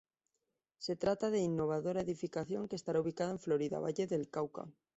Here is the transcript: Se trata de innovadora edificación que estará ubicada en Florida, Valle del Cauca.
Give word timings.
Se 0.79 0.95
trata 0.95 1.29
de 1.29 1.41
innovadora 1.41 2.01
edificación 2.01 2.67
que 2.67 2.75
estará 2.75 2.99
ubicada 2.99 3.29
en 3.29 3.37
Florida, 3.37 3.79
Valle 3.79 4.07
del 4.07 4.31
Cauca. 4.31 4.65